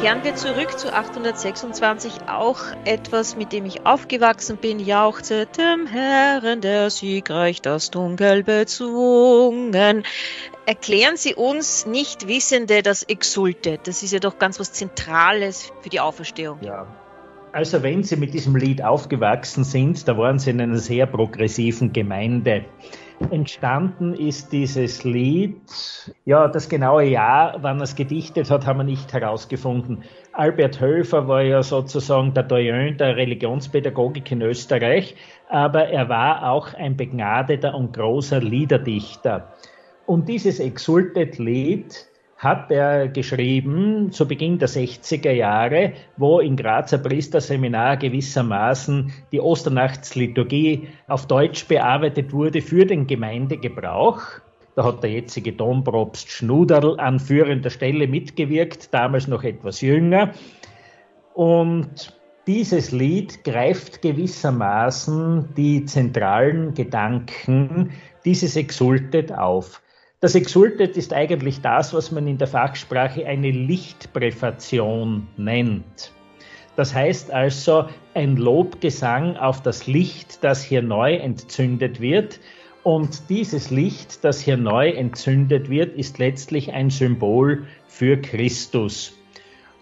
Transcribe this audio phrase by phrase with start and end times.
[0.00, 6.62] Kehren wir zurück zu 826, auch etwas, mit dem ich aufgewachsen bin, jauchze dem Herren,
[6.62, 10.04] der siegreich das Dunkel bezwungen.
[10.64, 13.78] Erklären Sie uns Nichtwissende das Exulte.
[13.82, 16.60] Das ist ja doch ganz was Zentrales für die Auferstehung.
[16.62, 16.86] Ja,
[17.52, 21.92] also wenn Sie mit diesem Lied aufgewachsen sind, da waren Sie in einer sehr progressiven
[21.92, 22.64] Gemeinde.
[23.28, 25.60] Entstanden ist dieses Lied,
[26.24, 30.04] ja, das genaue Jahr, wann er es gedichtet hat, haben wir nicht herausgefunden.
[30.32, 35.16] Albert Höfer war ja sozusagen der Doyen der Religionspädagogik in Österreich,
[35.48, 39.52] aber er war auch ein begnadeter und großer Liederdichter.
[40.06, 42.09] Und dieses Exultet Lied
[42.40, 50.88] hat er geschrieben zu Beginn der 60er Jahre, wo im Grazer Priesterseminar gewissermaßen die Osternachtsliturgie
[51.06, 54.22] auf Deutsch bearbeitet wurde für den Gemeindegebrauch.
[54.74, 60.32] Da hat der jetzige Dompropst Schnuderl an führender Stelle mitgewirkt, damals noch etwas jünger.
[61.34, 67.90] Und dieses Lied greift gewissermaßen die zentralen Gedanken
[68.24, 69.82] dieses Exultet auf.
[70.20, 76.12] Das Exultet ist eigentlich das, was man in der Fachsprache eine Lichtpräfation nennt.
[76.76, 82.38] Das heißt also ein Lobgesang auf das Licht, das hier neu entzündet wird.
[82.82, 89.14] Und dieses Licht, das hier neu entzündet wird, ist letztlich ein Symbol für Christus.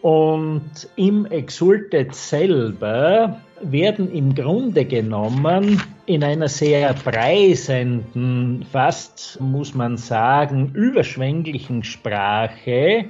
[0.00, 9.96] Und im Exultet selber werden im Grunde genommen in einer sehr preisenden, fast muss man
[9.96, 13.06] sagen, überschwänglichen Sprache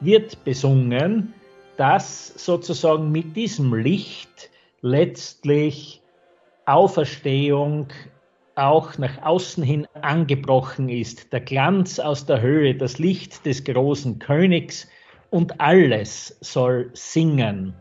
[0.00, 1.34] wird besungen,
[1.76, 6.00] dass sozusagen mit diesem Licht letztlich
[6.66, 7.88] Auferstehung
[8.54, 11.32] auch nach außen hin angebrochen ist.
[11.32, 14.88] Der Glanz aus der Höhe, das Licht des großen Königs
[15.30, 17.74] und alles soll singen.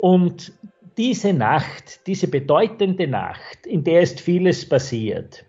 [0.00, 0.52] Und
[0.96, 5.44] diese Nacht, diese bedeutende Nacht, in der ist vieles passiert.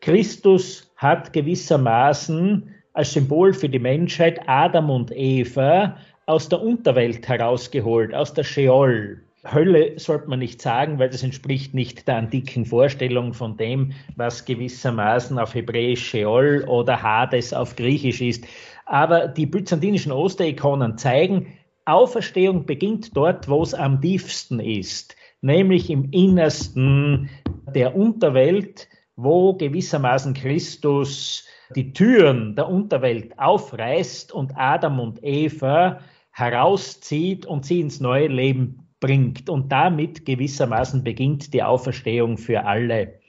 [0.00, 8.14] Christus hat gewissermaßen als Symbol für die Menschheit Adam und Eva aus der Unterwelt herausgeholt,
[8.14, 9.20] aus der Sheol.
[9.44, 14.44] Hölle sollte man nicht sagen, weil das entspricht nicht der antiken Vorstellung von dem, was
[14.44, 18.44] gewissermaßen auf Hebräisch Sheol oder Hades auf Griechisch ist.
[18.84, 21.46] Aber die byzantinischen Osterikonen zeigen,
[21.92, 27.30] Auferstehung beginnt dort, wo es am tiefsten ist, nämlich im Innersten
[27.74, 31.44] der Unterwelt, wo gewissermaßen Christus
[31.76, 36.00] die Türen der Unterwelt aufreißt und Adam und Eva
[36.32, 39.48] herauszieht und sie ins neue Leben bringt.
[39.48, 43.20] Und damit gewissermaßen beginnt die Auferstehung für alle.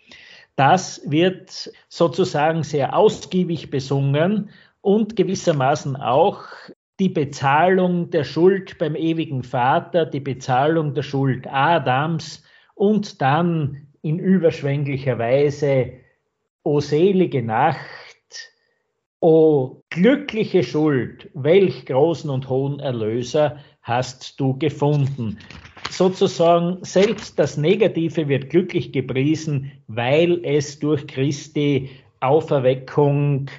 [0.55, 4.49] Das wird sozusagen sehr ausgiebig besungen
[4.81, 6.43] und gewissermaßen auch
[7.01, 12.43] die Bezahlung der Schuld beim ewigen Vater, die Bezahlung der Schuld Adams
[12.75, 15.93] und dann in überschwänglicher Weise,
[16.61, 17.79] o selige Nacht,
[19.19, 25.39] o glückliche Schuld, welch großen und hohen Erlöser hast du gefunden.
[25.89, 33.49] Sozusagen selbst das Negative wird glücklich gepriesen, weil es durch Christi Auferweckung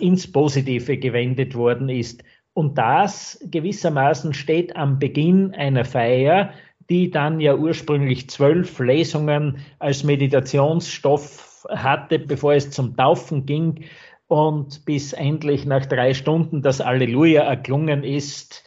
[0.00, 2.24] ins Positive gewendet worden ist.
[2.58, 6.54] Und das gewissermaßen steht am Beginn einer Feier,
[6.90, 13.84] die dann ja ursprünglich zwölf Lesungen als Meditationsstoff hatte, bevor es zum Taufen ging
[14.26, 18.64] und bis endlich nach drei Stunden das Alleluja erklungen ist.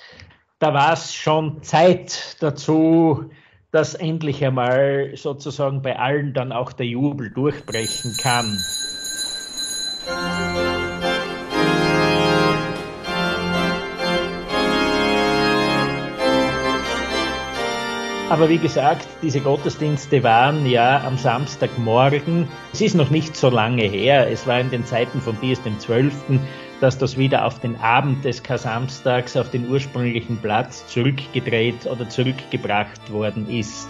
[0.59, 3.25] Da war es schon Zeit dazu,
[3.73, 8.57] dass endlich einmal sozusagen bei allen dann auch der Jubel durchbrechen kann.
[18.31, 22.47] Aber wie gesagt, diese Gottesdienste waren ja am Samstagmorgen.
[22.71, 24.31] Es ist noch nicht so lange her.
[24.31, 26.39] Es war in den Zeiten von Pius XII.,
[26.79, 33.11] dass das wieder auf den Abend des Kasamstags auf den ursprünglichen Platz zurückgedreht oder zurückgebracht
[33.11, 33.89] worden ist.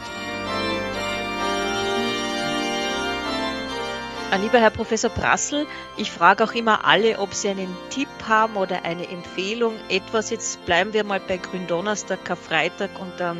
[4.42, 5.68] Lieber Herr Professor Brassel,
[5.98, 9.74] ich frage auch immer alle, ob sie einen Tipp haben oder eine Empfehlung.
[9.88, 13.38] Etwas, jetzt bleiben wir mal bei Gründonnerstag, Karfreitag und dann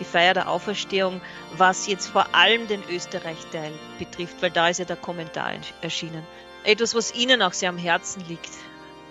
[0.00, 1.20] die Feier der Auferstehung,
[1.56, 5.52] was jetzt vor allem den Österreich-Teil betrifft, weil da ist ja der Kommentar
[5.82, 6.22] erschienen.
[6.64, 8.50] Etwas, was Ihnen auch sehr am Herzen liegt.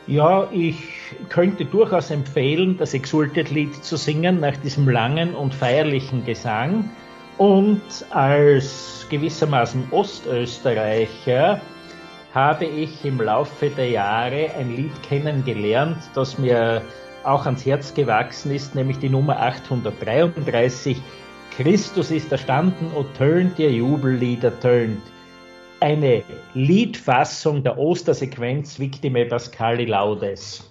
[0.07, 0.75] Ja, ich
[1.29, 6.89] könnte durchaus empfehlen, das Exultet-Lied zu singen nach diesem langen und feierlichen Gesang.
[7.37, 11.61] Und als gewissermaßen Ostösterreicher
[12.33, 16.81] habe ich im Laufe der Jahre ein Lied kennengelernt, das mir
[17.29, 21.01] auch ans Herz gewachsen ist, nämlich die Nummer 833.
[21.55, 25.01] Christus ist erstanden, o tönt ihr Jubellieder, tönt.
[25.79, 26.23] Eine
[26.53, 30.65] Liedfassung der Ostersequenz Victime Pascali Laudes.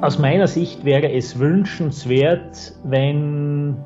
[0.00, 3.76] Aus meiner Sicht wäre es wünschenswert, wenn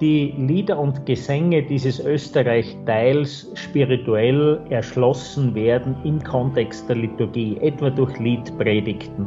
[0.00, 8.18] die Lieder und Gesänge dieses Österreich-Teils spirituell erschlossen werden im Kontext der Liturgie, etwa durch
[8.18, 9.26] Liedpredigten.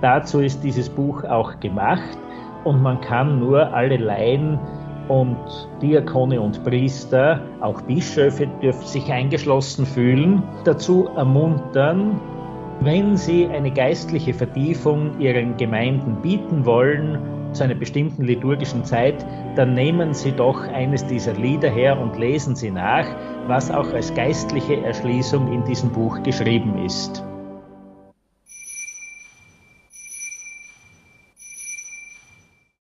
[0.00, 2.18] Dazu ist dieses Buch auch gemacht
[2.64, 4.58] und man kann nur alle Laien
[5.08, 5.36] und
[5.82, 12.20] Diakone und Priester, auch Bischöfe dürfen sich eingeschlossen fühlen, dazu ermuntern,
[12.80, 19.24] wenn Sie eine geistliche Vertiefung Ihren Gemeinden bieten wollen, zu einer bestimmten liturgischen Zeit,
[19.56, 23.06] dann nehmen Sie doch eines dieser Lieder her und lesen Sie nach,
[23.46, 27.22] was auch als geistliche Erschließung in diesem Buch geschrieben ist.